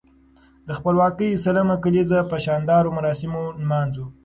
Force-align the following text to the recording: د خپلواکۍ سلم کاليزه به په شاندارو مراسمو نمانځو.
د 0.67 0.69
خپلواکۍ 0.77 1.29
سلم 1.45 1.69
کاليزه 1.83 2.19
به 2.23 2.29
په 2.31 2.37
شاندارو 2.45 2.95
مراسمو 2.97 3.41
نمانځو. 3.61 4.05